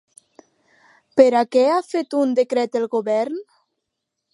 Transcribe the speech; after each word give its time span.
Per 1.21 1.27
a 1.41 1.43
què 1.57 1.65
ha 1.75 1.77
fet 1.91 2.19
un 2.23 2.35
decret 2.41 2.81
el 2.83 2.91
govern? 2.97 3.41